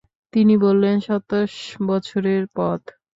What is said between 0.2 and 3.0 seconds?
তিনি বললেনঃ সাতশ বছরের পথ।